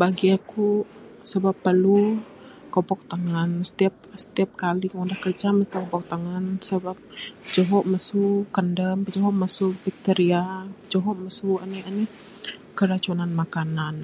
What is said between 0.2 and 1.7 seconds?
aku sebab